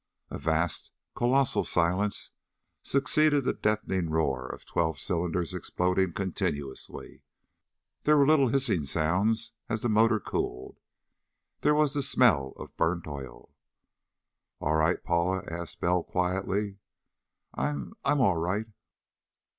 A 0.31 0.39
vast, 0.39 0.87
a 0.87 0.89
colossal 1.19 1.63
silence 1.63 2.31
succeeded 2.81 3.43
the 3.43 3.53
deafening 3.53 4.09
noise 4.09 4.49
of 4.51 4.65
twelve 4.65 4.97
cylinders 4.97 5.53
exploding 5.53 6.11
continuously. 6.13 7.21
There 8.01 8.17
were 8.17 8.25
little 8.25 8.47
hissing 8.47 8.85
sounds 8.85 9.53
as 9.69 9.83
the 9.83 9.89
motor 9.89 10.19
cooled. 10.19 10.79
There 11.59 11.75
was 11.75 11.93
the 11.93 12.01
smell 12.01 12.53
of 12.57 12.75
burnt 12.77 13.05
oil. 13.05 13.53
"All 14.59 14.73
right, 14.77 15.03
Paula?" 15.03 15.43
asked 15.47 15.79
Bell 15.81 16.01
quietly. 16.03 16.79
"I 17.53 17.67
I'm 17.69 17.91
all 18.21 18.37
right." 18.37 18.65